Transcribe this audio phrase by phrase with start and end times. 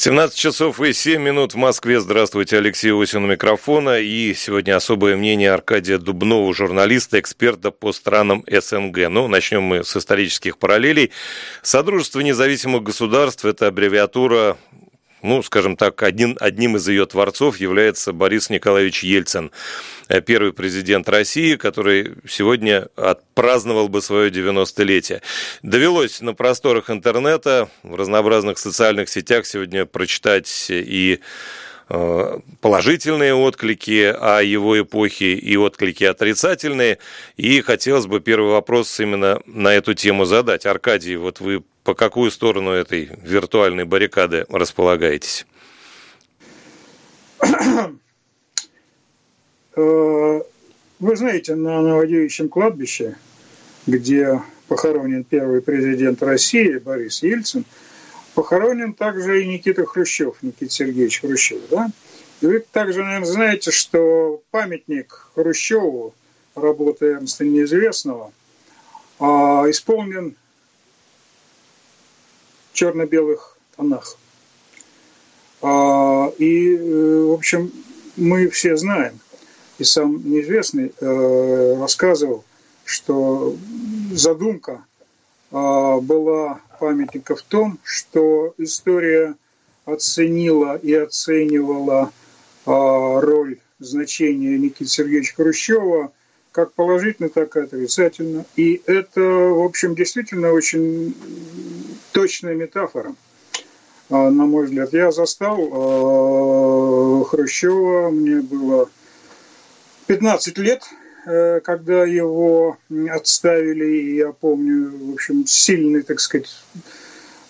[0.00, 1.98] 17 часов и 7 минут в Москве.
[1.98, 3.98] Здравствуйте, Алексей Осин у микрофона.
[3.98, 9.08] И сегодня особое мнение Аркадия Дубнова, журналиста, эксперта по странам СНГ.
[9.10, 11.10] Ну, начнем мы с исторических параллелей.
[11.62, 14.56] Содружество независимых государств– это аббревиатура
[15.22, 19.50] ну, скажем так, один, одним из ее творцов является Борис Николаевич Ельцин,
[20.08, 25.22] э, первый президент России, который сегодня отпраздновал бы свое 90-летие.
[25.62, 31.20] Довелось на просторах интернета, в разнообразных социальных сетях сегодня прочитать и
[31.90, 36.98] Э, положительные отклики о его эпохе и отклики отрицательные.
[37.36, 40.66] И хотелось бы первый вопрос именно на эту тему задать.
[40.66, 45.46] Аркадий, вот вы по какую сторону этой виртуальной баррикады располагаетесь?
[49.74, 50.40] Э,
[50.98, 53.16] вы знаете, на Новодевичьем кладбище,
[53.86, 57.64] где похоронен первый президент России Борис Ельцин–
[58.34, 61.60] Похоронен также и Никита Хрущев, Никита Сергеевич Хрущев.
[61.70, 61.90] Да?
[62.42, 66.14] И вы также, наверное, знаете, что памятник Хрущеву,
[66.54, 68.30] работы Эрнста Неизвестного,
[69.18, 70.36] а, исполнен
[72.78, 74.16] черно-белых тонах.
[75.62, 77.72] А, и, э, в общем,
[78.16, 79.18] мы все знаем,
[79.78, 82.44] и сам неизвестный э, рассказывал,
[82.84, 83.56] что
[84.12, 84.84] задумка
[85.50, 89.34] а, была памятника в том, что история
[89.84, 92.12] оценила и оценивала
[92.64, 96.12] а, роль, значение Никиты Сергеевича Хрущева
[96.52, 98.44] как положительно, так и отрицательно.
[98.56, 101.14] И это, в общем, действительно очень
[102.12, 103.14] точная метафора,
[104.10, 104.92] а, на мой взгляд.
[104.92, 105.56] Я застал
[107.24, 108.88] Хрущева, мне было
[110.06, 110.84] 15 лет,
[111.28, 112.78] Э, когда его
[113.10, 116.48] отставили, я помню, в общем, сильный, так сказать,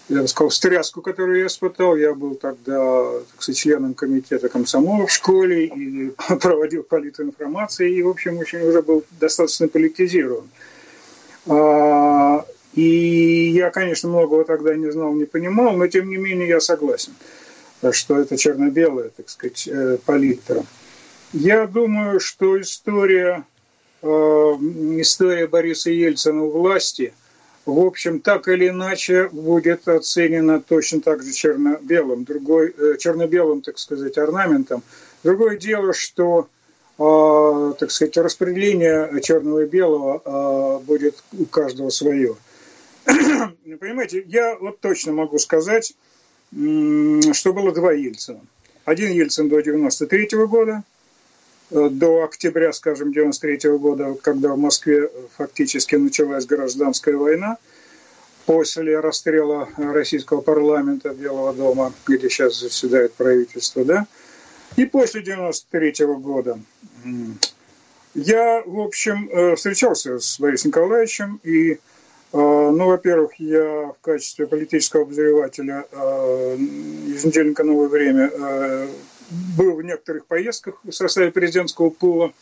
[0.08, 1.94] я бы сказал, стряску, которую я испытал.
[1.94, 8.08] Я был тогда, так сказать, членом комитета комсомола в школе и проводил политинформацию, и, в
[8.08, 10.48] общем, очень уже был достаточно политизирован.
[12.74, 17.12] И я, конечно, многого тогда не знал, не понимал, но, тем не менее, я согласен,
[17.92, 20.64] что это черно-белая, так сказать, э, палитра.
[21.32, 23.44] Я думаю, что история
[24.00, 24.06] Э,
[25.00, 27.12] история Бориса Ельцина у власти,
[27.66, 33.78] в общем, так или иначе будет оценена точно так же черно-белым, другой, э, черно-белым, так
[33.78, 34.82] сказать, орнаментом.
[35.24, 36.48] Другое дело, что
[37.00, 42.34] так сказать, распределение черного и белого будет у каждого свое.
[43.04, 45.94] Понимаете, я вот точно могу сказать,
[46.50, 48.40] что было два Ельцина.
[48.84, 50.84] Один Ельцин до 93 -го года–
[51.70, 57.58] Э, до октября, скажем, 93 года, когда в Москве фактически началась гражданская война,
[58.46, 64.06] после расстрела российского парламента Белого дома, где сейчас заседает правительство, да,
[64.76, 66.58] и после 93 года.
[68.14, 71.78] Я, в общем, э, встречался с Борисом Николаевичем, и,
[72.32, 75.86] ну, во-первых, я в качестве политического обозревателя
[77.06, 78.30] еженедельника «Новое время»
[79.56, 82.32] был в некоторых поездках в составе президентского пула.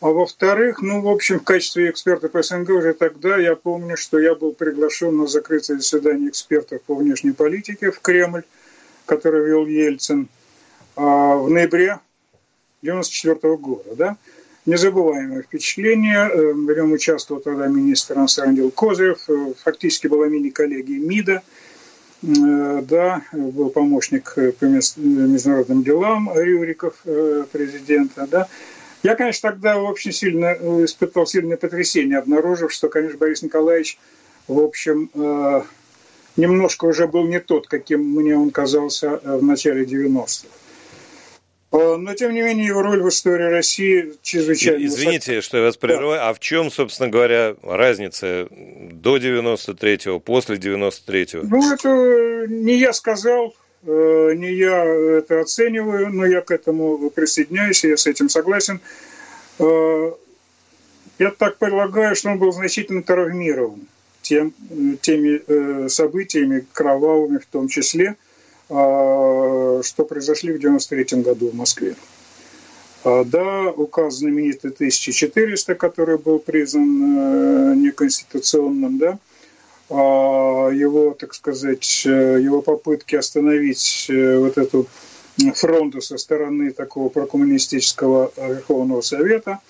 [0.00, 4.18] А во-вторых, ну, в общем, в качестве эксперта по СНГ уже тогда я помню, что
[4.18, 8.42] я был приглашен на закрытое заседание экспертов по внешней политике в Кремль,
[9.06, 10.28] который вел Ельцин
[10.96, 12.00] в ноябре
[12.82, 13.94] 1994 года.
[13.94, 14.16] Да?
[14.66, 16.28] Незабываемое впечатление.
[16.28, 21.42] Э, в нем участвовал тогда министр иностранных дел Козырев, э, фактически была мини-коллегия МИДа–
[22.22, 26.94] Э, да, был помощник по международным делам Рюриков,
[27.50, 28.48] президента, да.
[29.02, 30.52] Я, конечно, тогда очень сильно
[30.84, 33.98] испытал сильное потрясение, обнаружив, что, конечно, Борис Николаевич,
[34.46, 35.10] в общем,
[36.36, 40.46] немножко уже был не тот, каким мне он казался в начале 90-х.
[41.72, 45.78] Э, но, тем не менее, его роль в истории России чрезвычайно Извините, что я вас
[45.78, 46.18] прерываю.
[46.18, 46.28] Да.
[46.28, 51.46] А в чем, собственно говоря, разница до 93-го, после 93-го?
[51.48, 53.54] Ну, это не я сказал,
[53.86, 58.80] э, не я это оцениваю, но я к этому присоединяюсь, я с этим согласен.
[59.58, 60.12] Э,
[61.18, 63.80] я так предлагаю, что он был значительно травмирован
[64.20, 64.52] тем,
[65.00, 68.16] теми событиями кровавыми в том числе–
[68.68, 71.94] что произошли в 93 году в Москве.
[73.04, 79.18] А, да, указ знаменитый 1400, который был признан э, неконституционным, да,
[79.90, 84.86] а, его, так сказать, э, его попытки остановить э, вот эту
[85.54, 89.60] фронту со стороны такого прокоммунистического Верховного Совета,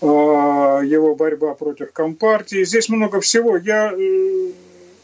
[0.00, 2.64] его борьба против Компартии.
[2.64, 3.56] Здесь много всего.
[3.56, 3.94] Я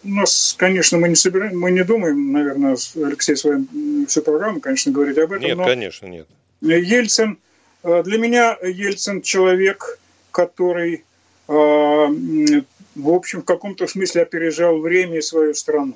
[0.05, 4.61] у нас, конечно, мы не собираем, мы не думаем, наверное, Алексей с вами всю программу,
[4.61, 5.45] конечно, говорить об этом.
[5.45, 6.27] Нет, но конечно, нет.
[6.61, 7.39] Ельцин,
[7.83, 9.99] э, для меня Ельцин человек,
[10.31, 11.05] который,
[11.49, 15.95] э, в общем, в каком-то смысле опережал время и свою страну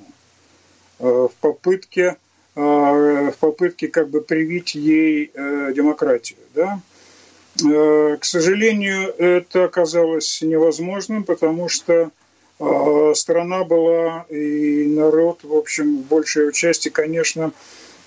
[0.98, 2.16] в попытке
[2.54, 5.30] в попытке как бы привить ей
[5.74, 6.80] демократию, да.
[7.54, 12.10] К сожалению, это оказалось невозможным, потому что
[12.58, 17.52] страна была и народ, в общем, в большей части, конечно,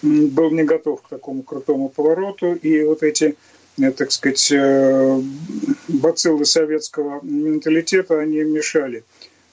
[0.02, 2.54] был не готов к такому крутому повороту.
[2.54, 3.36] И вот эти,
[3.80, 5.22] э, так сказать, э,
[5.88, 9.04] бациллы советского менталитета, они мешали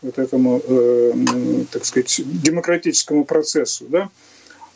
[0.02, 1.12] вот этому, э,
[1.70, 3.86] так сказать, демократическому процессу.
[3.88, 4.08] Да?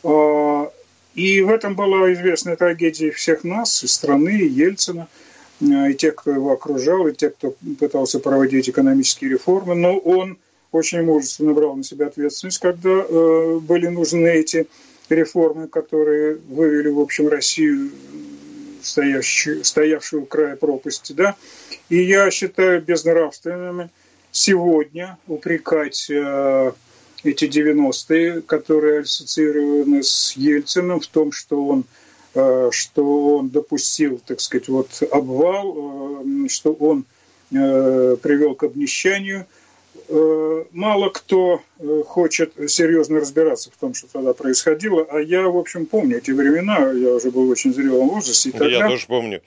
[0.03, 0.71] А,
[1.15, 5.07] и в этом была известная трагедия всех нас, и страны, и Ельцина–
[5.61, 10.37] и тех, кто его окружал, и тех, кто пытался проводить экономические реформы, но он
[10.71, 14.67] очень мужественно брал на себя ответственность, когда э, были нужны эти
[15.09, 17.91] реформы, которые вывели, в общем, Россию,
[18.81, 21.13] стоящую, стоявшую у края пропасти.
[21.13, 21.35] Да?
[21.89, 23.89] И я считаю безнравственными
[24.31, 26.71] сегодня упрекать э,
[27.23, 32.00] эти 90-е, которые ассоциированы с Ельциным, в том, что он Э,
[32.33, 37.05] что он допустил, так сказать, вот обвал, э, что он
[37.51, 39.45] э, привел к обнищанию.
[40.71, 41.61] Мало кто
[42.05, 46.91] хочет серьезно разбираться в том, что тогда происходило, а я, в общем, помню эти времена,
[46.91, 48.49] я уже был в очень зрелом возрасте.
[48.49, 48.67] И тогда...
[48.67, 49.41] Я тоже помню.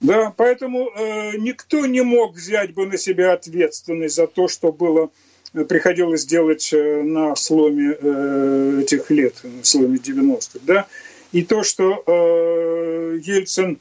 [0.00, 5.10] Да, поэтому э, никто не мог взять бы на себя ответственность за то, что было
[5.52, 10.60] приходилось делать на сломе э, этих лет, на сломе 90-х.
[10.62, 10.86] Да?
[11.32, 13.78] И то, что э, Ельцин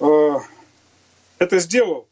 [0.00, 0.32] э,
[1.38, 2.06] это сделал,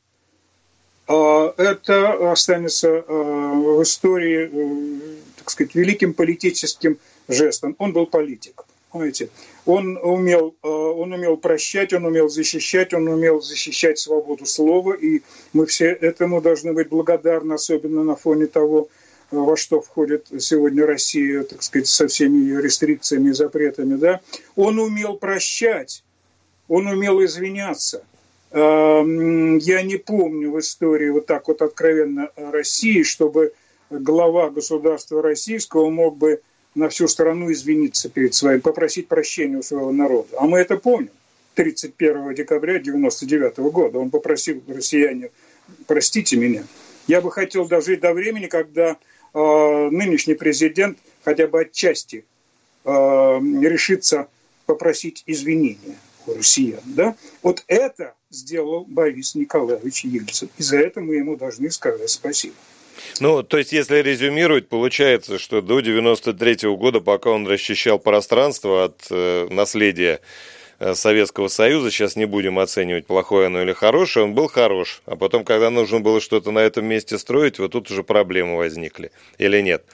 [1.09, 6.99] э, это останется э, в истории, э, так сказать, великим политическим
[7.29, 7.75] жестом.
[7.79, 8.65] Он был политик.
[8.93, 9.31] Понимаете?
[9.65, 15.23] Он умел, э, он умел прощать, он умел защищать, он умел защищать свободу слова, и
[15.53, 18.89] мы все этому должны быть благодарны, особенно на фоне того,
[19.33, 24.21] во что входит сегодня Россия, так сказать, со всеми ее рестрикциями и запретами, да,
[24.57, 26.05] он умел прощать,
[26.69, 28.05] он умел извиняться.
[28.51, 33.53] Эм, я не помню в истории вот так вот откровенно России, чтобы
[33.91, 36.41] глава государства российского мог бы
[36.75, 40.29] на всю страну извиниться перед своим, попросить прощения у своего народа.
[40.39, 41.11] А мы это помним.
[41.55, 45.31] 31 декабря 1999 года он попросил россияне,
[45.87, 46.65] простите меня,
[47.07, 48.97] я бы хотел дожить до времени, когда
[49.39, 52.25] нынешний президент хотя бы отчасти
[52.85, 54.29] э, решится
[54.67, 55.97] попросить извинения
[56.27, 56.81] у россиян.
[56.85, 57.17] Да?
[57.43, 60.49] Вот это сделал Борис Николаевич Ельцин.
[60.59, 62.55] И за это мы ему должны сказать спасибо.
[63.21, 68.85] Ну, то есть, если резюмировать, получается, что до 93 -го года, пока он расчищал пространство
[68.85, 70.21] от э, наследия Э,
[70.95, 75.03] Советского Союза, сейчас не будем оценивать, плохое оно или хорошее, он был хорош.
[75.07, 79.13] А потом, когда нужно было что-то на этом месте строить, вот тут уже проблемы возникли.
[79.39, 79.85] Или нет?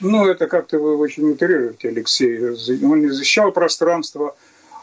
[0.00, 2.38] Ну, это как-то вы очень утрируете, Алексей.
[2.84, 4.36] Он не защищал пространство,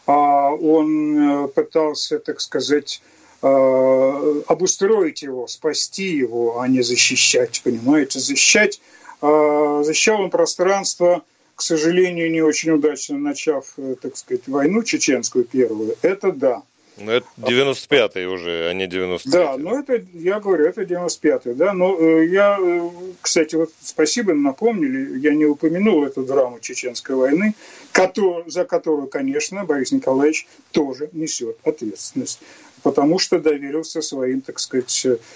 [0.07, 3.01] а он э, пытался, так сказать,
[3.41, 8.19] э, обустроить его, спасти его, а не защищать, понимаете?
[8.19, 8.81] Защищать,
[9.21, 11.23] защищал он пространство
[11.61, 16.63] к сожалению, не очень удачно начав, э, так сказать, войну чеченскую первую, это да.
[16.97, 19.29] Ну, это 95-й уже, а не 93-й.
[19.29, 21.73] Да, ну это, я говорю, это 95-й, да.
[21.73, 22.89] Но э, я, э,
[23.21, 27.53] кстати, вот спасибо, напомнили, я не упомянул эту драму чеченской войны,
[27.91, 32.39] который, за которую, конечно, Борис Николаевич тоже несет ответственность,
[32.81, 34.89] потому что доверился своим, так сказать,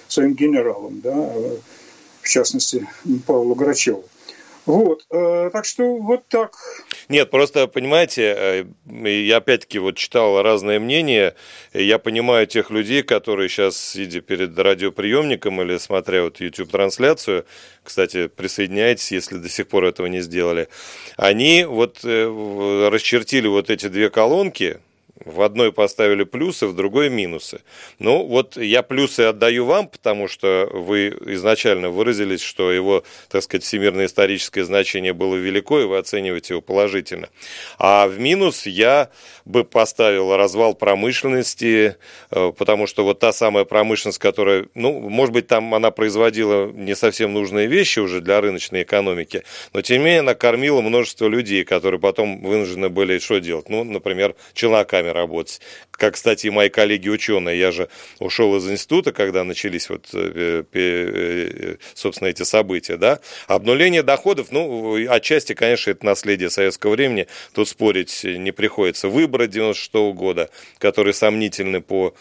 [0.07, 1.29] своим генералам, да,
[2.23, 2.87] в частности,
[3.27, 4.05] Павлу Грачеву.
[4.65, 6.55] Вот, э, так что вот так.
[7.07, 8.65] Нет, просто, понимаете, э,
[9.09, 11.35] я опять-таки вот читал разные мнения,
[11.73, 17.45] я понимаю тех людей, которые сейчас, сидя перед радиоприемником или смотря вот YouTube-трансляцию,
[17.83, 20.67] кстати, присоединяйтесь, если до сих пор этого не сделали,
[21.15, 24.79] они вот э, расчертили вот эти две колонки,
[25.23, 27.61] в одной поставили плюсы, в другой минусы.
[27.99, 33.63] Ну, вот я плюсы отдаю вам, потому что вы изначально выразились, что его, так сказать,
[33.63, 37.29] всемирное историческое значение было велико, и вы оцениваете его положительно.
[37.79, 39.09] А в минус я
[39.45, 41.95] бы поставил развал промышленности,
[42.31, 46.95] э, потому что вот та самая промышленность, которая, ну, может быть, там она производила не
[46.95, 51.63] совсем нужные вещи уже для рыночной экономики, но тем не менее она кормила множество людей,
[51.63, 53.69] которые потом вынуждены были что делать?
[53.69, 55.61] Ну, например, челноками работать.
[55.91, 57.57] как, кстати, и мои коллеги-ученые.
[57.57, 63.19] Я же ушел из института, когда начались вот, э, э, собственно, эти события, да.
[63.47, 69.07] Обнуление доходов, ну, отчасти, конечно, это наследие советского времени, тут спорить не приходится.
[69.07, 72.13] Выборы 96 -го года, которые сомнительны по,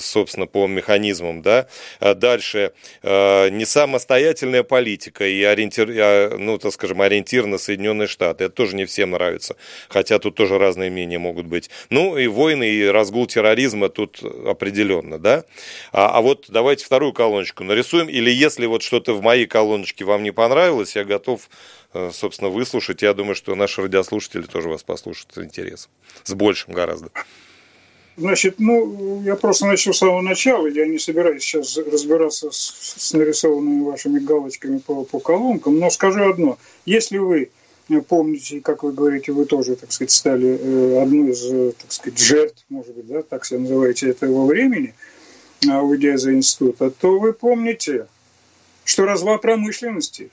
[0.00, 1.68] собственно, по механизмам, да.
[2.00, 2.72] А дальше
[3.02, 8.44] не самостоятельная политика и ориентир, а, ну, так скажем, ориентир на Соединенные Штаты.
[8.44, 9.56] Это тоже не всем нравится,
[9.88, 11.57] хотя тут тоже разные мнения могут быть.
[11.90, 15.44] Ну и войны, и разгул терроризма тут определенно, да.
[15.92, 20.22] А, а вот давайте вторую колоночку нарисуем, или если вот что-то в моей колоночке вам
[20.22, 21.48] не понравилось, я готов
[21.94, 23.02] э, собственно, выслушать.
[23.02, 25.90] Я думаю, что наши радиослушатели тоже вас послушают с интересом.
[26.24, 27.10] С большим гораздо.
[28.18, 33.12] Значит, ну, я просто начал с самого начала, я не собираюсь сейчас разбираться с, с
[33.12, 36.58] нарисованными вашими галочками по, по колонкам, но скажу одно.
[36.84, 37.50] Если вы
[38.06, 42.18] помните, как вы говорите, вы тоже, так сказать, стали э, одной из, э, так сказать,
[42.18, 44.94] жертв, может быть, да, так себя называете, этого времени,
[45.68, 48.06] а, уйдя из института, то вы помните,
[48.84, 50.30] что развал промышленности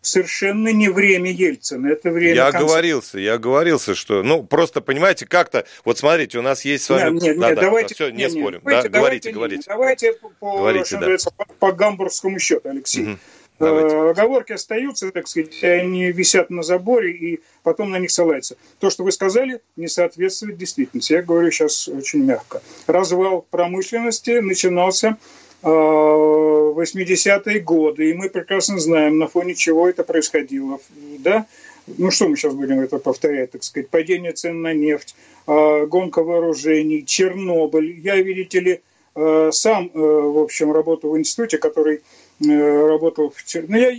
[0.00, 2.66] совершенно не время Ельцина, это время Я конца.
[2.66, 7.14] говорился, я говорился, что, ну, просто, понимаете, как-то, вот смотрите, у нас есть с вами...
[7.14, 7.94] Нет, нет, да, нет, да, давайте...
[7.94, 9.64] Все, не нет, спорим, давайте, да, говорите, говорите.
[9.66, 11.44] Давайте по, говорите, да.
[11.58, 13.08] по гамбургскому счету, Алексей.
[13.08, 13.18] Угу.
[13.58, 13.96] Давайте.
[13.96, 18.56] Оговорки остаются, так сказать, они висят на заборе и потом на них ссылаются.
[18.78, 21.12] То, что вы сказали, не соответствует действительности.
[21.12, 22.62] Я говорю сейчас очень мягко.
[22.86, 25.16] Развал промышленности начинался
[25.60, 30.78] в 80-е годы, и мы прекрасно знаем, на фоне чего это происходило.
[31.18, 31.46] Да?
[31.86, 37.04] Ну что мы сейчас будем это повторять, так сказать, падение цен на нефть, гонка вооружений,
[37.04, 37.98] Чернобыль.
[37.98, 38.80] Я, видите ли,
[39.50, 43.90] сам, в общем, работал в институте, который Э, работал в ну, я,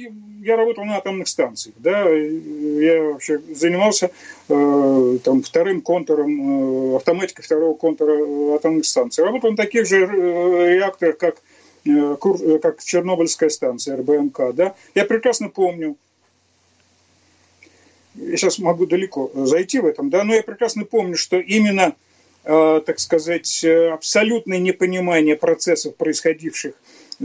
[0.41, 4.12] я работал на атомных станциях, да, я вообще занимался
[4.48, 9.24] э, там вторым контуром, э, автоматикой второго контура атомных станций.
[9.24, 11.41] Работал на таких же э, реакторах, как,
[11.86, 14.75] э, как Чернобыльская станция, РБМК, да.
[14.96, 15.98] Я прекрасно помню,
[18.15, 21.93] я сейчас могу далеко зайти в этом, да, но я прекрасно помню, что именно,
[22.46, 26.75] э, так сказать, абсолютное непонимание процессов, происходивших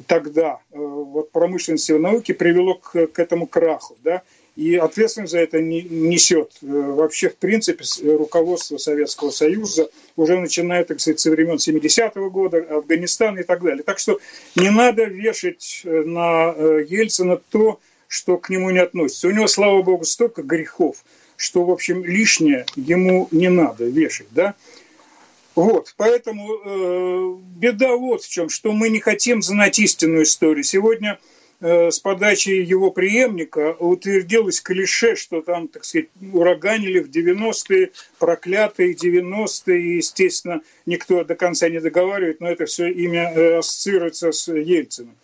[0.07, 3.97] тогда э, вот промышленности и науки привело к, к этому краху.
[4.03, 4.23] Да?
[4.57, 7.85] И ответственность за это не, несет э, вообще, в принципе,
[8.17, 13.83] руководство Советского Союза, уже начиная, так сказать, со времен 70-го года, Афганистана и так далее.
[13.83, 14.21] Так что
[14.57, 16.55] не надо вешать э, на
[16.89, 19.29] Ельцина то, что к нему не относится.
[19.29, 21.05] У него, слава богу, столько грехов,
[21.37, 24.29] что, в общем, лишнее ему не надо вешать.
[24.31, 24.55] Да?
[25.55, 30.65] Вот, поэтому э, беда вот в чем, что мы не хотим знать истинную историю.
[30.65, 31.21] Сегодня
[31.61, 38.95] э, с подачи его преемника утвердилось клише, что там, так сказать, ураганили в 90-е, проклятые
[38.95, 44.53] 90-е, и, естественно, никто до конца не договаривает, но это все имя э, ассоциируется с
[44.53, 45.15] Ельциным.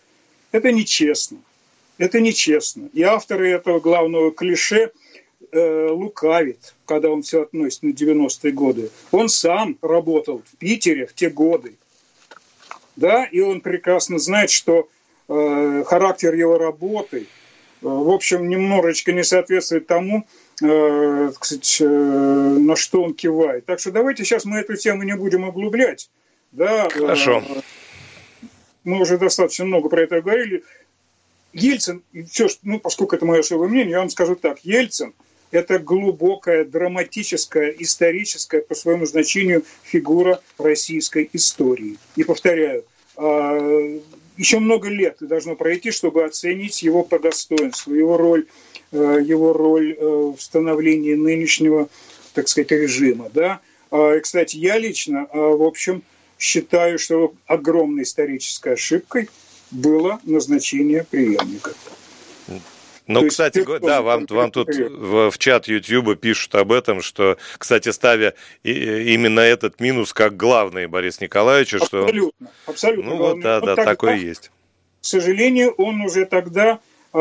[0.52, 1.38] Это нечестно.
[1.98, 2.88] Это нечестно.
[2.92, 4.92] И авторы этого главного клише
[5.52, 8.90] э, лукавит, когда он все относит на 90-е годы.
[9.10, 11.74] Он сам работал в Питере в те годы.
[12.96, 14.88] Да, и он прекрасно знает, что
[15.28, 17.24] э, характер его работы, э,
[17.80, 20.26] в общем, немножечко не соответствует тому,
[20.62, 23.64] э, сказать, э, на что он кивает.
[23.66, 26.10] Так что давайте сейчас мы эту тему не будем углублять.
[26.52, 27.42] Да, э, Хорошо.
[27.48, 27.60] Э,
[28.84, 30.64] мы уже достаточно много про это говорили.
[31.52, 34.60] Ельцин, все, ну, поскольку это мое особое мнение, я вам скажу так.
[34.64, 35.14] Ельцин–
[35.50, 41.98] это глубокая, драматическая, историческая по своему значению фигура российской истории.
[42.16, 42.84] И повторяю,
[43.16, 44.00] а,
[44.36, 48.46] еще много лет должно пройти, чтобы оценить его по достоинству, его роль,
[48.90, 51.90] э, его роль э, в становлении нынешнего,
[52.32, 53.28] так сказать, режима.
[53.34, 53.60] Да?
[53.90, 56.02] А, и, кстати, я лично, а, в общем,
[56.38, 59.28] считаю, что огромной исторической ошибкой
[59.70, 61.74] было назначение преемника.
[63.06, 67.38] Ну, кстати, есть, да, вам, вам тут в, в чат YouTube пишут об этом, что,
[67.58, 72.04] кстати, ставя и, именно этот минус как главный Борис Николаевич, что...
[72.04, 73.10] Абсолютно, абсолютно.
[73.10, 74.50] Ну, вот, да, да, такое есть.
[75.00, 76.78] К сожалению, он уже тогда,
[77.12, 77.18] э,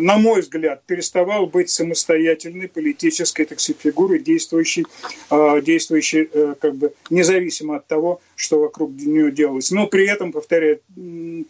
[0.00, 4.84] на мой взгляд, переставал быть самостоятельной политической, так сказать, фигурой, действующей,
[5.30, 9.70] э, действующей э, как бы независимо от того, что вокруг нее делалось.
[9.70, 10.80] Но при этом, повторяю,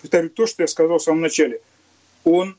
[0.00, 1.60] повторю то, что я сказал в самом начале,
[2.24, 2.56] он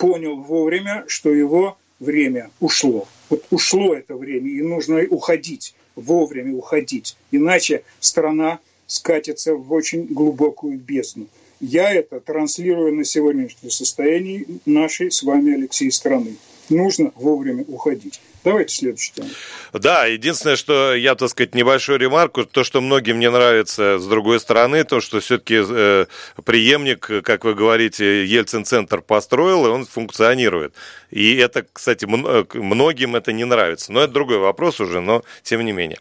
[0.00, 3.06] понял вовремя, что его время ушло.
[3.28, 7.16] Вот ушло это время, и нужно уходить, вовремя уходить.
[7.30, 11.28] Иначе страна скатится в очень глубокую бездну.
[11.60, 16.36] Я это транслирую на сегодняшнее состояние нашей с вами, Алексей, страны.
[16.70, 18.20] Нужно вовремя уходить.
[18.42, 19.28] Давайте следующий тему.
[19.72, 24.40] Да, единственное, что я, так сказать, небольшую ремарку, то, что многим не нравится с другой
[24.40, 26.06] стороны, то, что все-таки э,
[26.44, 30.74] преемник, как вы говорите, Ельцин-центр построил, и он функционирует.
[31.10, 33.92] И это, кстати, многим это не нравится.
[33.92, 35.98] Но это другой вопрос уже, но тем не менее.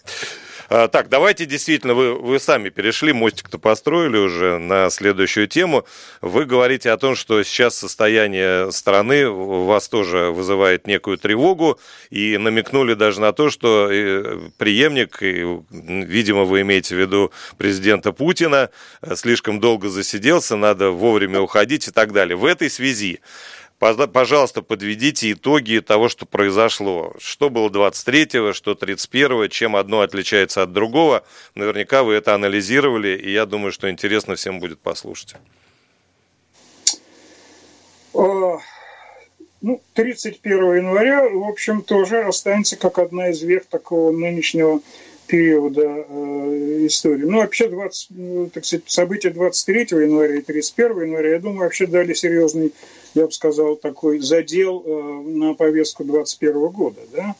[0.71, 5.83] А, так, давайте действительно, вы, вы сами перешли, мостик-то построили уже на следующую тему.
[6.21, 11.79] Вы говорите о том, что сейчас состояние страны вас тоже вызывает некую тревогу,
[12.11, 18.69] и намекнули даже на то, что э, преемник, видимо, вы имеете в виду президента Путина,
[19.01, 22.35] э, слишком долго засиделся, надо вовремя уходить и так далее.
[22.35, 23.21] В этой связи
[23.79, 27.13] Пожалуйста, подведите итоги того, что произошло.
[27.17, 31.23] Что было 23-го, что 31-го, чем одно отличается от другого.
[31.55, 35.35] Наверняка вы это анализировали, и я думаю, что интересно всем будет послушать.
[38.13, 38.57] А,
[39.61, 44.81] ну, 31 января, в общем, тоже останется как одна из вех такого нынешнего
[45.29, 47.23] периода э, истории.
[47.23, 51.87] Ну, вообще, 20, ну, так сказать, события 23 января и 31 января, я думаю, вообще
[51.87, 52.73] дали серьезный
[53.13, 57.01] я бы сказал, такой задел э, на повестку 2021 года.
[57.11, 57.35] Да?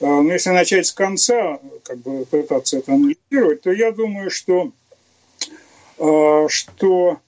[0.00, 4.72] Э, но если начать с конца, как бы пытаться это анализировать, то я думаю, что,
[5.98, 7.18] э, что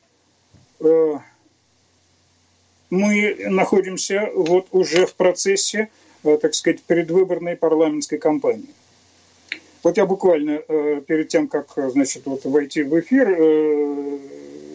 [2.91, 5.91] мы находимся вот уже в процессе,
[6.25, 8.67] так сказать, предвыборной парламентской кампании.
[9.83, 10.59] Вот я буквально
[11.07, 13.29] перед тем, как значит, вот войти в эфир,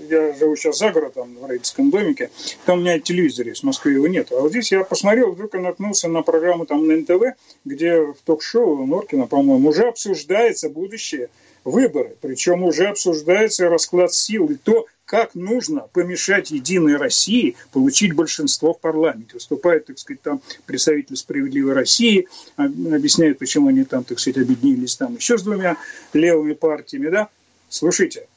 [0.09, 2.29] я живу сейчас за городом, в родительском домике,
[2.65, 4.31] там у меня телевизор есть, в Москве его нет.
[4.31, 8.17] А вот здесь я посмотрел, вдруг я наткнулся на программу там на НТВ, где в
[8.25, 11.29] ток-шоу Норкина, по-моему, уже обсуждается будущее
[11.63, 12.15] выборы.
[12.21, 18.79] Причем уже обсуждается расклад сил и то, как нужно помешать Единой России получить большинство в
[18.79, 19.35] парламенте.
[19.35, 25.15] Выступает, так сказать, там представитель «Справедливой России», объясняет, почему они там, так сказать, объединились там
[25.15, 25.77] еще с двумя
[26.13, 27.29] левыми партиями, да.
[27.69, 28.27] Слушайте,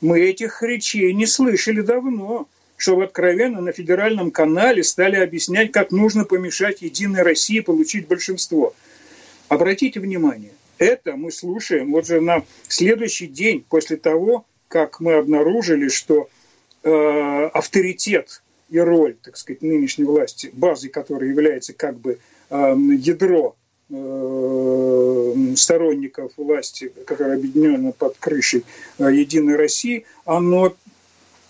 [0.00, 6.24] мы этих речей не слышали давно, чтобы откровенно на федеральном канале стали объяснять, как нужно
[6.24, 8.74] помешать Единой России получить большинство.
[9.48, 15.88] Обратите внимание, это мы слушаем вот же на следующий день после того, как мы обнаружили,
[15.88, 16.28] что
[16.84, 22.18] э, авторитет и роль, так сказать, нынешней власти, базой которой является как бы
[22.50, 23.56] э, ядро
[25.56, 28.64] сторонников власти, которая объединена под крышей
[28.98, 30.74] э, Единой России, оно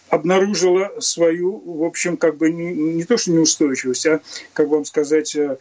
[0.08, 4.20] обнаружило свою, в общем, как бы не, не то что неустойчивость, а,
[4.52, 5.58] как вам сказать, э,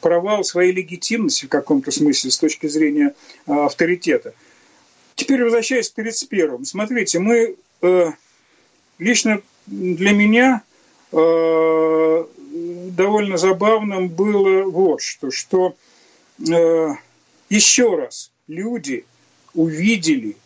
[0.00, 3.14] провал своей легитимности в каком-то смысле с точки зрения
[3.46, 4.32] авторитета.
[5.14, 6.64] Теперь возвращаясь перед первым.
[6.64, 7.56] Смотрите, мы
[8.98, 10.62] лично для меня
[12.90, 15.74] довольно забавным было вот что, что
[16.38, 16.88] э,
[17.48, 19.04] еще раз люди
[19.54, 20.36] увидели,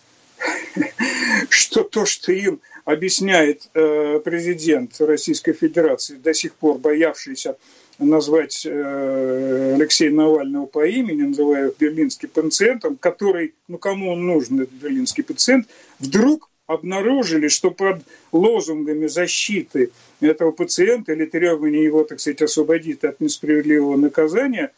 [1.48, 7.56] что то, что им объясняет э, президент Российской Федерации, до сих пор боявшийся
[7.98, 14.60] назвать э, Алексея Навального по имени, называя его берлинским пациентом, который, ну кому он нужен,
[14.60, 22.20] этот берлинский пациент, вдруг обнаружили, что под лозунгами защиты этого пациента или требования его, так
[22.20, 24.70] сказать, освободить от несправедливого наказания,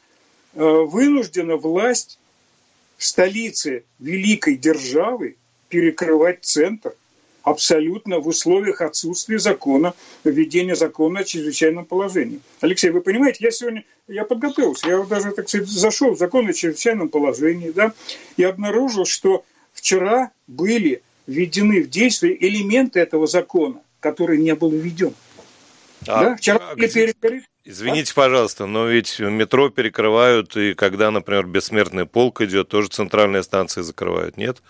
[0.54, 2.18] э, вынуждена власть
[2.96, 5.36] в столице великой державы
[5.68, 6.94] перекрывать центр
[7.42, 9.92] абсолютно в условиях отсутствия закона,
[10.24, 12.40] введения закона о чрезвычайном положении.
[12.60, 16.52] Алексей, вы понимаете, я сегодня, я подготовился, я даже, так сказать, зашел в закон о
[16.54, 17.92] чрезвычайном положении, да,
[18.38, 25.14] и обнаружил, что вчера были введены в действие элементы этого закона, который не был введен.
[26.08, 26.36] А, да?
[26.36, 27.44] Вчера а, перекрыт.
[27.64, 28.16] Извините, а?
[28.16, 34.36] пожалуйста, но ведь метро перекрывают, и когда, например, бессмертный полк идет, тоже центральные станции закрывают,
[34.36, 34.62] нет?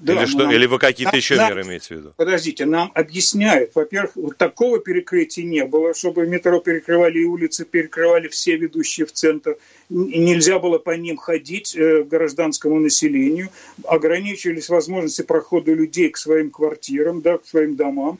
[0.00, 2.12] Да, или, что, нам, или вы какие-то еще нам, меры имеете в виду?
[2.16, 3.72] Подождите, нам объясняют.
[3.74, 9.12] Во-первых, вот такого перекрытия не было, чтобы метро перекрывали и улицы, перекрывали все ведущие в
[9.12, 9.56] центр.
[9.88, 13.48] Нельзя было по ним ходить э, гражданскому населению.
[13.84, 18.18] Ограничивались возможности прохода людей к своим квартирам, да, к своим домам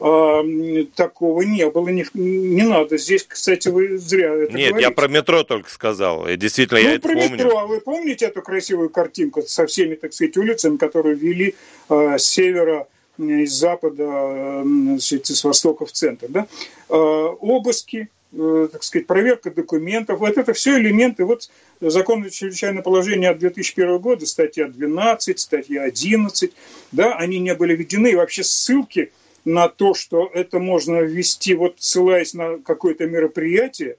[0.00, 1.88] такого не было.
[1.88, 2.96] Не, не надо.
[2.96, 4.80] Здесь, кстати, вы зря это Нет, говорите.
[4.80, 6.26] я про метро только сказал.
[6.26, 7.44] И действительно, ну, я про это помню.
[7.44, 7.58] метро.
[7.58, 11.54] А вы помните эту красивую картинку со всеми, так сказать, улицами, которые вели
[11.90, 12.86] э, с севера
[13.18, 16.28] из запада, значит, с востока в центр.
[16.30, 16.46] Да?
[16.88, 20.20] Э, обыски, э, так сказать, проверка документов.
[20.20, 21.26] Вот это все элементы.
[21.26, 21.50] Вот
[21.82, 26.52] закон о чрезвычайном положении от 2001 года, статья 12, статья 11,
[26.92, 28.12] да, они не были введены.
[28.12, 29.12] И вообще ссылки
[29.44, 33.96] на то, что это можно ввести, вот ссылаясь на какое-то мероприятие,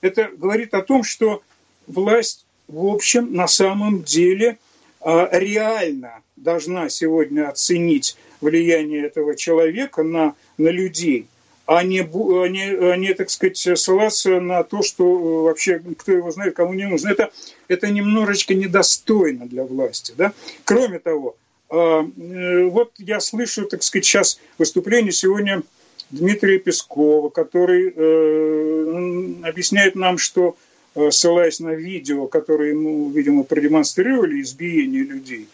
[0.00, 1.42] это говорит о том, что
[1.86, 4.58] власть, в общем, на самом деле
[5.00, 11.26] а, реально должна сегодня оценить влияние этого человека на, на людей,
[11.66, 16.12] а не, а, не, а не, так сказать, ссылаться на то, что э, вообще кто
[16.12, 17.08] его знает, кому не нужно.
[17.08, 17.30] Это,
[17.68, 20.12] это немножечко недостойно для власти.
[20.16, 20.32] Да?
[20.64, 21.36] Кроме того,
[21.68, 25.62] вот я слышу, так сказать, сейчас выступление сегодня
[26.10, 30.56] Дмитрия Пескова, который э, объясняет нам, что,
[30.94, 35.48] э, ссылаясь на видео, которое ему, видимо, продемонстрировали, избиение людей,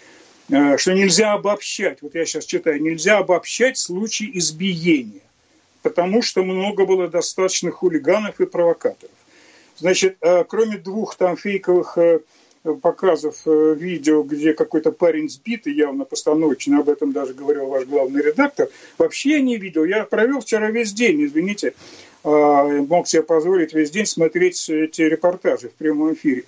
[0.50, 5.22] э, что нельзя обобщать, вот я сейчас читаю, нельзя обобщать случай избиения,
[5.82, 9.14] потому что много было достаточно хулиганов и провокаторов.
[9.78, 12.20] Значит, э, кроме двух там фейковых э,
[12.62, 18.22] показов э, видео, где какой-то парень сбитый, явно постановочно, об этом даже говорил ваш главный
[18.22, 18.68] редактор,
[18.98, 19.84] вообще не видел.
[19.84, 21.74] Я провел вчера весь день, извините,
[22.22, 26.44] а, мог себе позволить весь день смотреть эти репортажи в прямом эфире.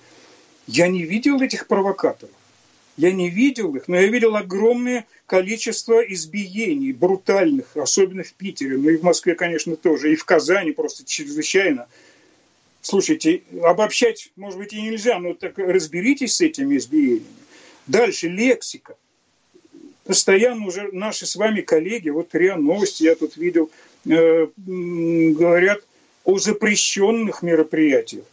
[0.67, 2.33] Я не видел этих провокаторов.
[2.95, 8.89] Я не видел их, но я видел огромное количество избиений, брутальных, особенно в Питере, ну
[8.89, 11.87] и в Москве, конечно, тоже, и в Казани просто чрезвычайно
[12.83, 17.25] Слушайте, обобщать, может быть, и нельзя, но так разберитесь с этими избиениями.
[17.87, 18.97] Дальше лексика.
[20.03, 23.71] Постоянно уже наши с вами коллеги, вот РИА Новости, я тут видел,
[24.05, 25.81] э, говорят
[26.25, 28.25] о запрещенных мероприятиях.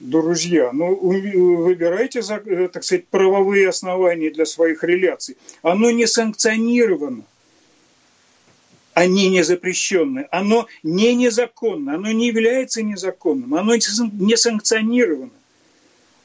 [0.00, 5.36] Друзья, ну выбирайте, э, так сказать, правовые основания для своих реляций.
[5.60, 7.24] Оно не санкционировано
[8.94, 15.30] они не запрещенные, оно не незаконно, оно не является незаконным, оно не санкционировано.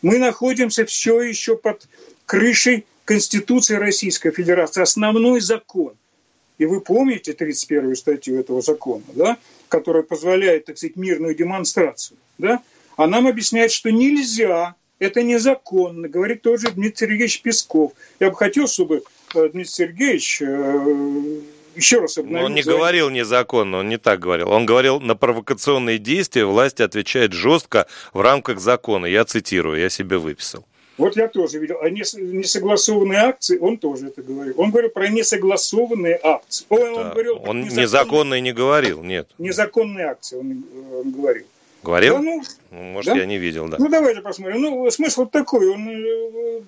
[0.01, 1.87] Мы находимся все еще под
[2.25, 5.93] крышей Конституции Российской Федерации, основной закон.
[6.57, 9.37] И вы помните 31-ю статью этого закона, да,
[9.69, 12.61] которая позволяет, так сказать, мирную демонстрацию, да?
[12.95, 17.93] А нам объясняет, что нельзя, это незаконно, говорит тот же Дмитрий Сергеевич Песков.
[18.19, 19.03] Я бы хотел, чтобы
[19.35, 21.41] э, Дмитрий Сергеевич э,
[21.77, 22.45] еще раз обновил.
[22.45, 22.75] Он не свои...
[22.75, 24.49] говорил незаконно, он не так говорил.
[24.49, 29.05] Он говорил, на провокационные действия власть отвечает жестко в рамках закона.
[29.05, 30.65] Я цитирую, я себе выписал.
[30.97, 31.77] Вот я тоже видел.
[31.81, 34.55] А несогласованные акции, он тоже это говорил.
[34.57, 36.65] Он говорил про несогласованные акции.
[36.69, 37.01] Ой, да.
[37.01, 37.83] Он, говорил, он незаконные...
[37.83, 39.29] незаконные не говорил, нет.
[39.37, 41.45] Незаконные акции он, он говорил.
[41.83, 42.15] Говорил?
[42.15, 43.19] Да, ну, ну, может, да?
[43.19, 43.77] я не видел, да.
[43.79, 44.61] Ну, давайте посмотрим.
[44.61, 45.69] Ну, смысл такой.
[45.69, 46.61] Он, э,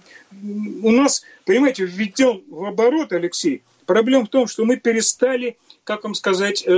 [0.83, 6.13] у нас, понимаете, введен в оборот, Алексей, Проблема в том, что мы перестали, как вам
[6.13, 6.69] сказать, э,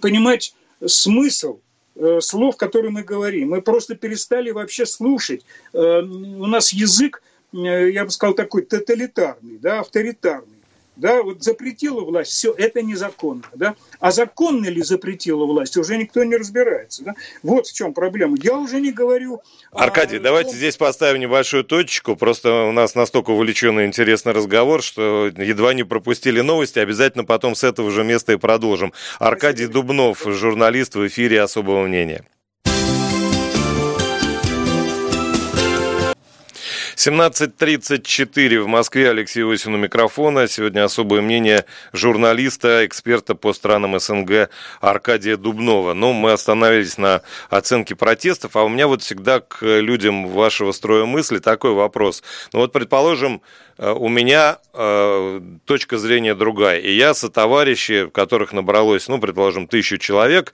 [0.00, 0.54] понимать
[0.86, 1.58] смысл
[1.96, 3.48] э, слов, которые мы говорим.
[3.48, 5.44] Мы просто перестали вообще слушать.
[5.72, 10.53] Э, у нас язык, я бы сказал, такой тоталитарный, да, авторитарный
[10.96, 16.24] да, вот запретила власть, все, это незаконно, да, а законно ли запретила власть, уже никто
[16.24, 19.42] не разбирается, да, вот в чем проблема, я уже не говорю...
[19.72, 20.58] Аркадий, а, давайте том...
[20.58, 26.40] здесь поставим небольшую точку, просто у нас настолько увлеченный интересный разговор, что едва не пропустили
[26.40, 28.92] новости, обязательно потом с этого же места и продолжим.
[29.18, 32.24] Аркадий Дубнов, журналист в эфире «Особого мнения».
[36.96, 39.10] 17.34 в Москве.
[39.10, 40.46] Алексей Осин у микрофона.
[40.46, 44.48] Сегодня особое мнение журналиста, эксперта по странам СНГ
[44.80, 45.92] Аркадия Дубнова.
[45.94, 51.04] Но мы остановились на оценке протестов, а у меня вот всегда к людям вашего строя
[51.04, 52.22] мысли такой вопрос.
[52.52, 53.42] Ну вот, предположим,
[53.78, 56.78] у меня э, точка зрения другая.
[56.78, 60.52] И я со товарищи, которых набралось, ну, предположим, тысячу человек,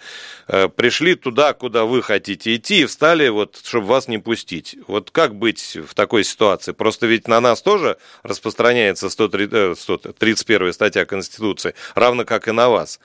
[0.48, 4.76] э, пришли туда, куда вы хотите идти, и встали, вот, чтобы вас не пустить.
[4.86, 6.72] Вот как быть в такой ситуации?
[6.72, 12.70] Просто ведь на нас тоже распространяется 103, 131 э, статья Конституции, равно как и на
[12.70, 13.00] вас.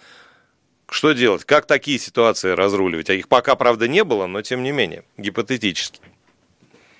[0.90, 1.44] Что делать?
[1.44, 3.10] Как такие ситуации разруливать?
[3.10, 6.00] А их пока, правда, не было, но тем не менее, гипотетически.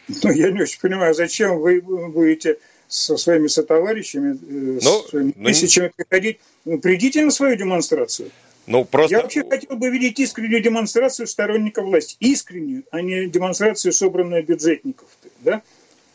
[0.08, 5.34] Ну, я не очень понимаю, зачем вы будете со своими сотоварищами, э, ну, с своими
[5.36, 6.40] ну, тысячами приходить.
[6.66, 8.32] Ну, придите на свою демонстрацию.
[8.68, 9.16] Ну, просто...
[9.16, 12.18] Я вообще хотел бы видеть искреннюю демонстрацию сторонников власти.
[12.20, 15.08] Искреннюю, а не демонстрацию, собранную бюджетников.
[15.42, 15.62] Да?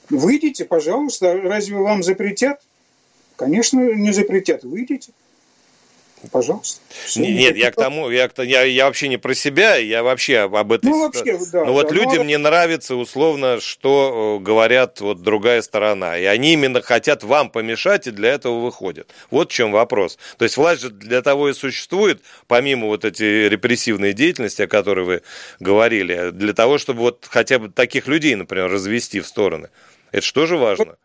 [0.09, 1.41] Выйдите, пожалуйста.
[1.41, 2.61] Разве вам запретят?
[3.37, 4.65] Конечно, не запретят.
[4.65, 5.13] Выйдите.
[6.31, 6.81] Пожалуйста.
[7.17, 10.91] Нет, я к тому, я, я, я вообще не про себя, я вообще об этой
[10.91, 12.25] ну, вообще, да, Ну вот да, людям но...
[12.25, 18.07] не нравится условно, что э, говорят вот другая сторона, и они именно хотят вам помешать,
[18.07, 19.11] и для этого выходят.
[19.31, 20.19] Вот в чем вопрос.
[20.37, 25.05] То есть власть же для того и существует, помимо вот этой репрессивной деятельности, о которой
[25.07, 25.23] вы
[25.59, 29.71] говорили, для того, чтобы вот хотя бы таких людей, например, развести в стороны.
[30.13, 30.97] Это же важно?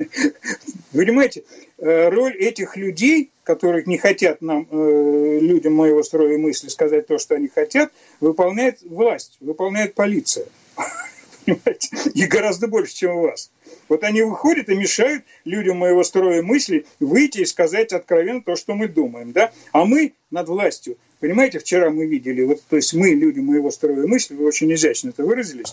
[0.92, 1.44] Вы понимаете,
[1.80, 7.34] роль этих людей, которых не хотят нам, э, людям моего строя мысли, сказать то, что
[7.34, 10.46] они хотят, выполняет власть, выполняет полиция.
[11.46, 11.88] Понимаете?
[12.14, 13.50] И гораздо больше, чем у вас.
[13.88, 18.74] Вот они выходят и мешают людям моего строя мысли выйти и сказать откровенно то, что
[18.74, 19.32] мы думаем.
[19.32, 19.50] Да?
[19.72, 20.96] А мы над властью.
[21.18, 25.10] Понимаете, вчера мы видели, вот, то есть мы, люди моего строя мысли, вы очень изящно
[25.10, 25.72] это выразились,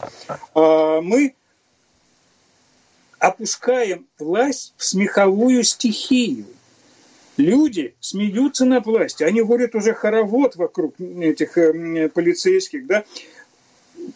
[0.54, 1.36] а мы
[3.20, 6.46] опускаем власть в смеховую стихию.
[7.38, 13.06] Люди смеются над властью, они говорят уже хоровод вокруг этих э, полицейских, да,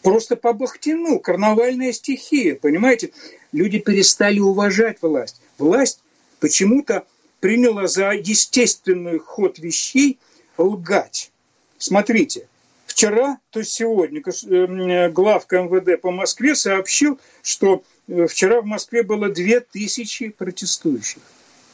[0.02, 3.12] просто по бахтину, карнавальная стихия, понимаете?
[3.52, 5.40] Люди перестали уважать власть.
[5.58, 6.00] Власть
[6.40, 7.04] почему-то
[7.38, 10.18] приняла за естественный ход вещей
[10.58, 11.30] лгать.
[11.78, 12.48] Смотрите,
[12.86, 17.91] вчера, то есть сегодня, э, главка МВД по Москве сообщил, что Э,
[18.28, 21.22] вчера в Москве было две тысячи протестующих.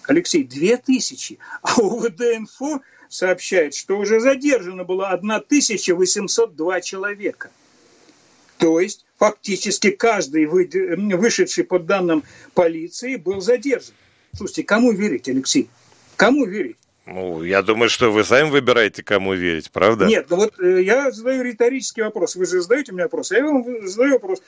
[0.06, 1.38] Алексей, две тысячи.
[1.62, 7.50] А УВД-инфо сообщает, что уже задержано было 1802 человека.
[8.58, 12.24] То есть фактически каждый вышедший под данным
[12.54, 13.94] полиции был задержан.
[14.36, 15.68] Слушайте, кому верить, Алексей?
[16.16, 16.76] Кому верить?
[17.06, 20.04] Ну, я думаю, что вы сами выбираете, кому верить, правда?
[20.04, 22.36] Нет, ну вот э, я задаю риторический вопрос.
[22.36, 24.42] Вы же задаете мне вопрос, а я вам задаю вопрос.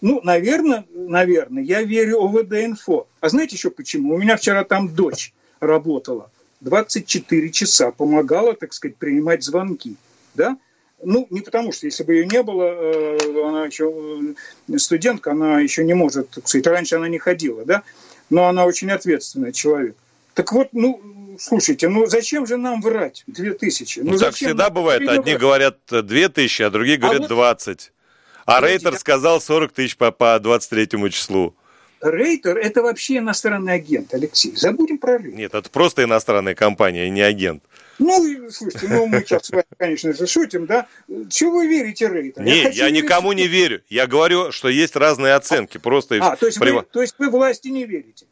[0.00, 3.06] Ну, наверное, наверное, я верю ОВД-инфо.
[3.20, 4.14] А знаете еще почему?
[4.14, 6.30] У меня вчера там дочь работала.
[6.60, 9.96] 24 часа помогала, так сказать, принимать звонки.
[10.34, 10.58] Да?
[11.02, 14.34] Ну, не потому что, если бы ее не было, э, она еще
[14.68, 17.82] э, студентка, она еще не может, так сказать, раньше она не ходила, да,
[18.30, 19.94] но она очень ответственный человек.
[20.32, 21.00] Так вот, ну,
[21.38, 23.24] слушайте, ну зачем же нам врать?
[23.26, 24.00] Две тысячи.
[24.00, 25.06] Ну, ну так всегда бывает.
[25.08, 27.92] Одни говорят две тысячи, а другие говорят а двадцать.
[28.46, 31.54] А Рейтер сказал 40 тысяч по, по 23 числу.
[32.00, 34.54] Рейтер– это вообще иностранный агент, Алексей.
[34.54, 35.36] Забудем про Рейтер.
[35.36, 37.62] Нет, это просто иностранная компания, не агент.
[37.98, 40.86] Ну, слушайте, ну мы сейчас с вами, конечно же, шутим, да?
[41.30, 42.44] Чего вы верите Рейтеру?
[42.44, 43.82] Не, я, я никому верить, не верю.
[43.88, 45.78] Я говорю, что есть разные оценки.
[45.78, 48.26] Просто а, то есть, вы, то есть вы власти не верите?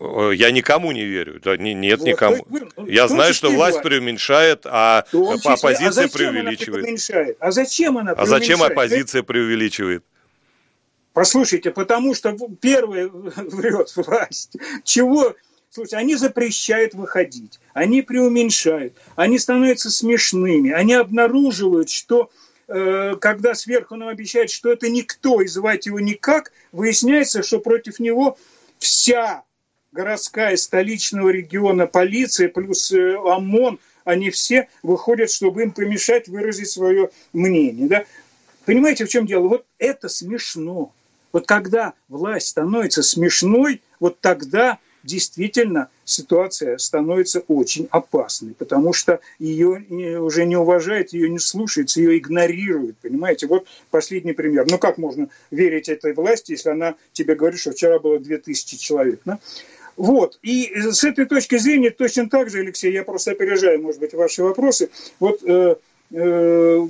[0.00, 1.40] Я никому не верю.
[1.42, 2.44] Да, нет, вот, никому.
[2.48, 6.86] Вы, я знаю, что власть преуменьшает, а числе, оппозиция а преувеличивает.
[6.86, 10.04] Она а зачем она А зачем оппозиция преувеличивает?
[11.12, 14.56] Послушайте, потому что первое врет власть.
[14.84, 15.34] Чего?
[15.70, 22.30] Слушайте, они запрещают выходить, они преуменьшают, они становятся смешными, они обнаруживают, что
[22.68, 27.98] э, когда сверху нам обещают, что это никто, и звать его никак, выясняется, что против
[27.98, 28.38] него
[28.78, 29.42] вся
[29.92, 37.10] городская столичного региона полиция плюс э, ОМОН, они все выходят, чтобы им помешать выразить свое
[37.32, 37.88] мнение.
[37.88, 38.04] Да?
[38.64, 39.48] Понимаете, в чем дело?
[39.48, 40.92] Вот это смешно.
[41.32, 50.18] Вот когда власть становится смешной, вот тогда действительно ситуация становится очень опасной, потому что ее
[50.20, 53.46] уже не уважают, ее не слушаются, ее игнорируют, понимаете?
[53.46, 54.66] Вот последний пример.
[54.68, 59.20] Ну как можно верить этой власти, если она тебе говорит, что вчера было 2000 человек?
[59.24, 59.38] Да?
[59.98, 60.38] Вот.
[60.42, 64.44] И с этой точки зрения точно так же, Алексей, я просто опережаю, может быть, ваши
[64.44, 64.90] вопросы.
[65.18, 65.74] Вот э,
[66.12, 66.88] э,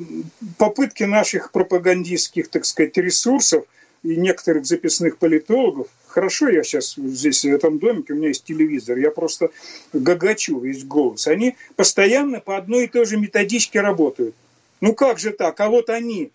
[0.59, 3.65] попытки наших пропагандистских, так сказать, ресурсов
[4.03, 8.99] и некоторых записных политологов, хорошо, я сейчас здесь, в этом домике, у меня есть телевизор,
[8.99, 9.51] я просто
[9.93, 14.35] гагачу весь голос, они постоянно по одной и той же методичке работают.
[14.81, 15.59] Ну как же так?
[15.61, 16.31] А вот они,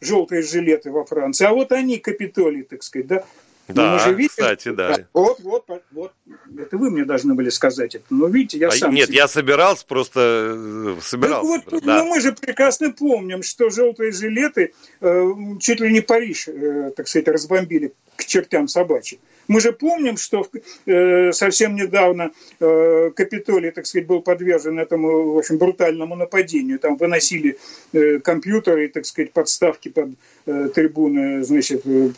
[0.00, 3.24] желтые жилеты во Франции, а вот они, Капитолий, так сказать, да?
[3.68, 4.96] Да, мы же видим, кстати, да.
[5.12, 6.12] Вот, вот, вот.
[6.58, 8.04] Это вы мне должны были сказать это.
[8.10, 8.94] Но видите, я а, сам...
[8.94, 9.18] Нет, себе...
[9.18, 11.60] я собирался, просто э, собирался.
[11.60, 11.98] Так вот, да.
[11.98, 17.08] ну, мы же прекрасно помним, что желтые жилеты э, чуть ли не Париж, э, так
[17.08, 19.20] сказать, разбомбили к чертям собачьим.
[19.48, 20.46] Мы же помним, что
[20.86, 26.78] э, совсем недавно э, Капитолий, так сказать, был подвержен этому, в общем, брутальному нападению.
[26.78, 27.58] Там выносили
[27.92, 30.10] э, компьютеры, так сказать, подставки под
[30.46, 32.10] э, трибуны, значит, э,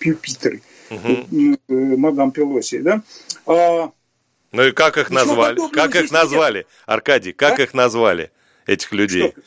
[0.00, 1.26] пюпитры угу.
[1.68, 3.02] мадам Пелоси, да?
[3.46, 3.90] А,
[4.52, 5.60] ну и как их назвали?
[5.72, 7.32] Как их назвали, Аркадий?
[7.32, 7.62] Как а?
[7.62, 8.32] их назвали
[8.66, 9.30] этих людей?
[9.30, 9.42] Что?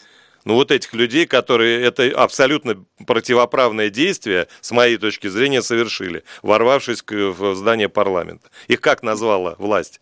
[0.46, 7.04] Ну вот этих людей, которые это абсолютно противоправное действие, с моей точки зрения, совершили, ворвавшись
[7.08, 8.50] в здание парламента.
[8.68, 10.02] Их как назвала власть?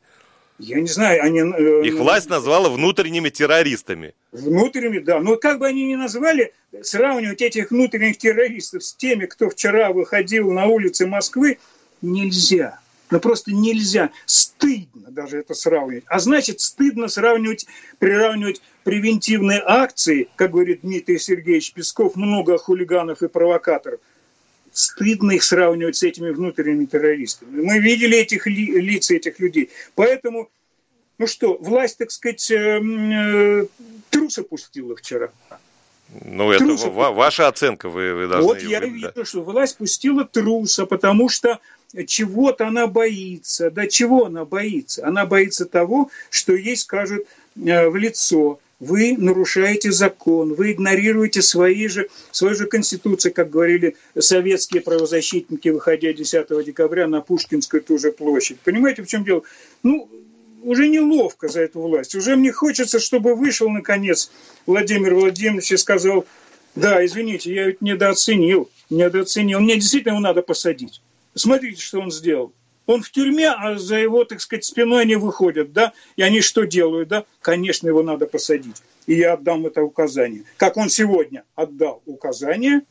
[0.61, 1.39] Я не знаю, они...
[1.39, 4.13] Э, Их власть назвала внутренними террористами.
[4.31, 5.19] Внутренними, да.
[5.19, 10.51] Но как бы они ни назвали, сравнивать этих внутренних террористов с теми, кто вчера выходил
[10.51, 11.57] на улицы Москвы,
[12.01, 12.79] нельзя.
[13.09, 14.11] Ну просто нельзя.
[14.25, 16.05] Стыдно даже это сравнивать.
[16.07, 17.67] А значит, стыдно сравнивать,
[17.99, 23.99] приравнивать превентивные акции, как говорит Дмитрий Сергеевич Песков, много хулиганов и провокаторов.
[24.73, 27.61] Стыдно их сравнивать с этими внутренними террористами.
[27.61, 29.69] Мы видели этих ли, лица этих людей.
[29.95, 30.49] Поэтому,
[31.17, 33.65] ну что, власть, так сказать, э, э,
[34.09, 35.31] труса пустила вчера.
[36.25, 36.89] Ну, это труса.
[36.89, 38.47] ваша оценка, вы, вы должны...
[38.47, 38.85] Вот я да.
[38.87, 41.59] вижу, что власть пустила труса, потому что
[42.05, 43.71] чего-то она боится.
[43.71, 45.05] Да чего она боится?
[45.05, 48.59] Она боится того, что ей скажут э, в лицо.
[48.79, 56.11] Вы нарушаете закон, вы игнорируете свои же, свою же конституцию, как говорили советские правозащитники, выходя
[56.11, 58.59] 10 декабря на Пушкинскую ту же площадь.
[58.61, 59.43] Понимаете, в чем дело?
[59.83, 60.09] Ну,
[60.63, 62.15] уже неловко за эту власть.
[62.15, 64.31] Уже мне хочется, чтобы вышел, наконец,
[64.65, 66.25] Владимир Владимирович и сказал,
[66.75, 69.59] да, извините, я ведь недооценил, недооценил.
[69.59, 71.01] Мне действительно его надо посадить.
[71.35, 72.53] Смотрите, что он сделал.
[72.87, 75.93] Он в тюрьме, а за его, так сказать, спиной они выходят, да?
[76.15, 77.25] И они что делают, да?
[77.41, 78.81] Конечно, его надо посадить.
[79.05, 80.43] И я отдам это указание.
[80.57, 82.81] Как он сегодня отдал указание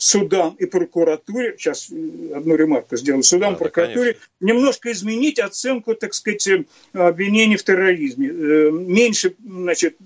[0.00, 4.30] судам и прокуратуре, сейчас одну ремарку сделаю, судам и прокуратуре, конечно.
[4.40, 6.48] немножко изменить оценку, так сказать,
[6.92, 8.28] обвинений в терроризме.
[8.28, 9.96] Э, меньше, значит,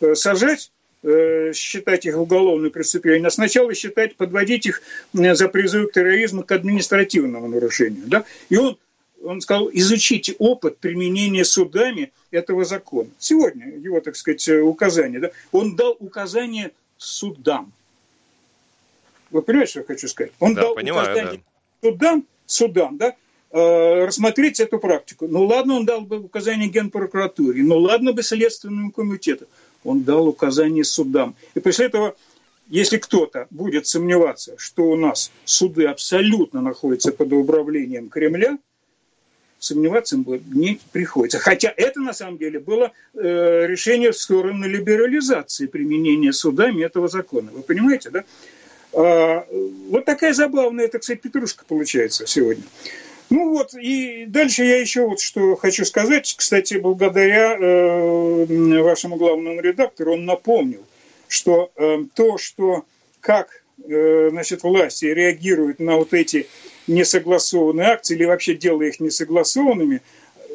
[0.00, 0.70] э, сажать
[1.06, 4.80] Э, считать их уголовным преступлением, а сначала считать, подводить их
[5.12, 8.04] э, за призыв к терроризму к административному нарушению.
[8.06, 8.24] Да?
[8.48, 8.78] И он,
[9.22, 13.10] он сказал, изучите опыт применения судами этого закона.
[13.18, 15.20] Сегодня его, так сказать, указание.
[15.20, 15.30] Да?
[15.52, 17.70] Он дал указание судам.
[19.30, 20.32] Вы понимаете, что я хочу сказать?
[20.40, 21.42] Он да, дал понимаю, указание
[21.82, 21.90] да.
[21.90, 23.16] судам, судам, да,
[23.50, 25.26] э, рассмотреть эту практику.
[25.28, 29.46] Ну ладно, он дал бы указание Генпрокуратуре, ну ладно бы Следственному комитету
[29.84, 31.36] он дал указание судам.
[31.54, 32.16] И после этого,
[32.68, 38.58] если кто-то будет сомневаться, что у нас суды абсолютно находятся под управлением Кремля,
[39.58, 41.38] сомневаться не приходится.
[41.38, 47.50] Хотя это на самом деле было э, решение в сторону либерализации применения судами этого закона.
[47.52, 48.24] Вы понимаете, да?
[48.94, 49.46] А,
[49.90, 52.64] вот такая забавная, так сказать, петрушка получается сегодня.
[53.30, 56.32] Ну вот, и дальше я еще вот что хочу сказать.
[56.36, 60.84] Кстати, благодаря э, вашему главному редактору он напомнил,
[61.26, 62.84] что э, то, что
[63.20, 66.46] как э, значит, власти реагируют на вот эти
[66.86, 70.02] несогласованные акции или вообще делая их несогласованными,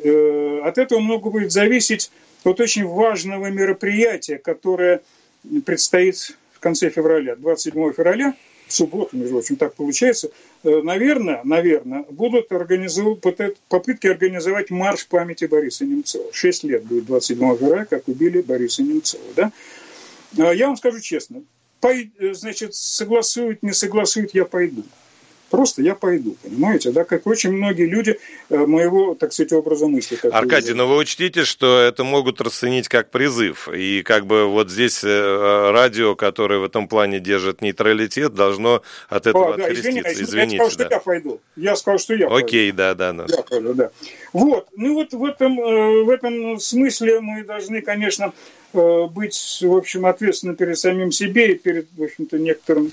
[0.03, 2.11] э, от этого много будет зависеть
[2.43, 5.01] от очень важного мероприятия, которое
[5.65, 8.35] предстоит в конце февраля, 27 февраля–
[8.69, 10.29] в субботу, между прочим, так получается,
[10.63, 13.19] э, наверное, наверное, будут организовать,
[13.67, 16.31] попытки организовать марш памяти Бориса Немцова.
[16.31, 19.23] Шесть лет будет 27 февраля, как убили Бориса Немцова.
[19.35, 19.51] Да?
[20.37, 21.41] А я вам скажу честно,
[21.81, 24.83] э, значит, согласуют, не согласуют, я пойду.
[25.49, 30.19] Просто я пойду, понимаете, да, как очень многие люди э, моего, так сказать, образа мысли.
[30.31, 35.03] Аркадий, но вы учтите, что это могут расценить как призыв, и как бы вот здесь
[35.03, 39.89] э, радио, которое в этом плане держит нейтралитет, должно от этого а, да, откреститься.
[39.89, 40.85] Извините, извините, я сказал, да.
[40.85, 41.41] что я пойду.
[41.55, 42.77] Я сказал, что я Окей, пойду.
[42.77, 43.25] да, да, да.
[43.35, 43.91] Я пойду, да.
[44.33, 48.33] Вот, ну вот в этом, э, в этом смысле мы должны, конечно,
[48.71, 52.91] быть, в общем, ответственны перед самим себе и перед, в общем-то, некоторым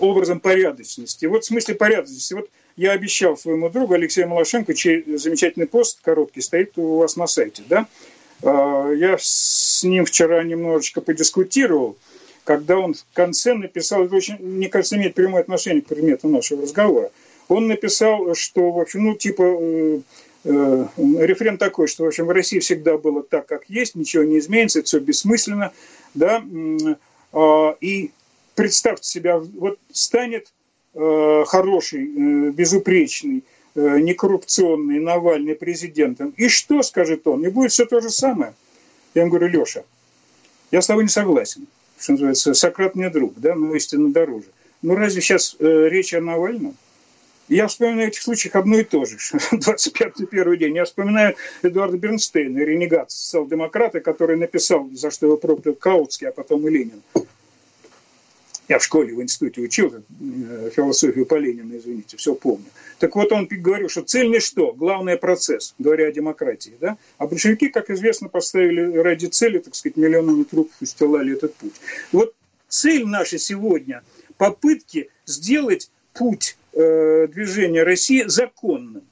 [0.00, 1.26] образом порядочности.
[1.26, 2.34] Вот в смысле порядочности.
[2.34, 7.26] Вот я обещал своему другу Алексею Малашенко, чей замечательный пост короткий стоит у вас на
[7.26, 7.86] сайте, да?
[8.42, 11.96] А, я с ним вчера немножечко подискутировал,
[12.44, 16.62] когда он в конце написал, это очень, мне кажется, имеет прямое отношение к предмету нашего
[16.62, 17.10] разговора.
[17.48, 20.00] Он написал, что, в общем, ну, типа, э,
[20.44, 24.38] э, рефрен такой, что, в общем, в России всегда было так, как есть, ничего не
[24.38, 25.72] изменится, это все бессмысленно,
[26.14, 26.44] да,
[27.32, 28.10] э, и
[28.56, 30.52] представьте себя, вот станет
[30.94, 37.86] э, хороший, э, безупречный, э, некоррупционный Навальный президентом, и что, скажет он, и будет все
[37.86, 38.54] то же самое.
[39.14, 39.84] Я ему говорю, Леша,
[40.72, 41.66] я с тобой не согласен,
[41.98, 44.48] что называется, Сократ мне друг, да, но истина дороже.
[44.82, 46.76] Ну разве сейчас э, речь о Навальном?
[47.48, 49.16] Я вспоминаю в этих случаях одно и то же.
[49.52, 50.74] 25-й первый день.
[50.74, 56.66] Я вспоминаю Эдуарда Бернстейна, ренегат социал-демократа, который написал, за что его проклял Каутский, а потом
[56.66, 57.02] и Ленин.
[58.68, 62.66] Я в школе, в институте учил э, философию по Ленину, извините, все помню.
[62.98, 66.72] Так вот он говорил, что цель не что, главное процесс, говоря о демократии.
[66.80, 66.96] Да?
[67.18, 71.74] А большевики, как известно, поставили ради цели, так сказать, миллионами трупов устилали этот путь.
[72.10, 72.34] Вот
[72.68, 74.02] цель наша сегодня–
[74.36, 79.04] попытки сделать путь э, движения России законным.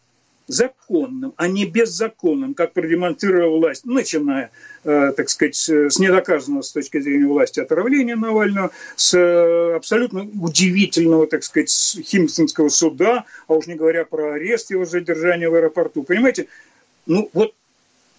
[0.46, 4.50] Законным, а не беззаконным, как продемонстрировала власть, начиная,
[4.84, 11.26] э, так сказать, с недоказанного с точки зрения власти отравления Навального, с э, абсолютно удивительного,
[11.26, 16.02] так сказать, Химсонского суда, а уж не говоря про арест его задержания в аэропорту.
[16.02, 16.48] Понимаете,
[17.06, 17.54] ну вот,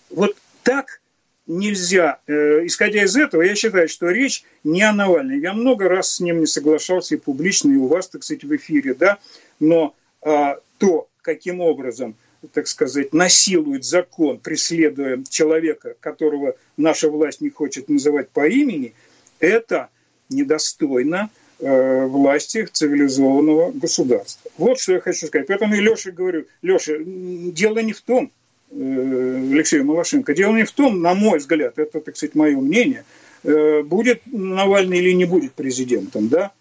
[0.10, 1.02] вот так
[1.48, 2.20] нельзя.
[2.28, 5.40] Э, исходя из этого, я считаю, что речь не о Навальном.
[5.40, 8.56] Я много раз с ним не соглашался и публично, и у вас, так сказать, в
[8.56, 9.20] эфире, да,
[9.60, 9.94] но
[10.26, 12.16] то, каким образом,
[12.54, 18.94] так сказать, насилует закон, преследуя человека, которого наша власть не хочет называть по имени,
[19.40, 19.90] это
[20.30, 24.52] недостойно э, власти цивилизованного государства.
[24.58, 25.48] Вот что я хочу сказать.
[25.48, 28.32] Поэтому и Леше говорю, Леша, дело не в том,
[28.72, 33.06] э, Алексей Малашенко, дело не в том, на мой взгляд, это, так сказать, мое мнение,
[33.44, 36.52] э, будет Навальный или не будет президентом, да,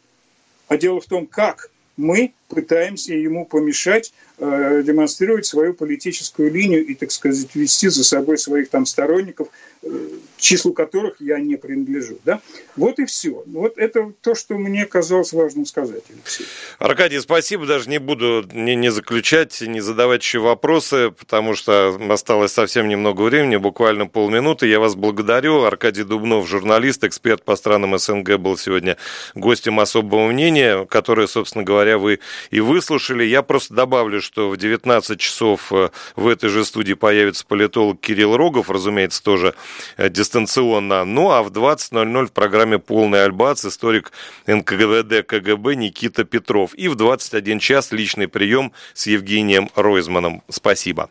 [0.68, 6.94] а дело в том, как мы пытаемся ему помешать э, демонстрировать свою политическую линию и,
[6.94, 9.48] так сказать, вести за собой своих там сторонников,
[9.82, 9.88] э,
[10.36, 12.18] числу которых я не принадлежу.
[12.24, 12.40] Да?
[12.76, 13.42] Вот и все.
[13.46, 16.46] Вот это то, что мне казалось важным сказать, Алексей.
[16.78, 17.66] Аркадий, спасибо.
[17.66, 23.22] Даже не буду не, не заключать, не задавать еще вопросы, потому что осталось совсем немного
[23.22, 24.66] времени, буквально полминуты.
[24.66, 25.62] Я вас благодарю.
[25.62, 28.96] Аркадий Дубнов, журналист, эксперт по странам СНГ, был сегодня
[29.34, 32.20] гостем особого мнения, которое, собственно говоря, вы
[32.50, 33.24] и выслушали.
[33.24, 38.36] Я просто добавлю, что в 19 часов э, в этой же студии появится политолог Кирилл
[38.36, 39.54] Рогов, разумеется, тоже
[39.96, 41.04] э, дистанционно.
[41.04, 44.12] Ну а в 20.00 в программе «Полный альбац» историк
[44.46, 46.74] НКВД КГБ Никита Петров.
[46.74, 50.42] И в 21 час личный прием с Евгением Ройзманом.
[50.48, 51.08] Спасибо.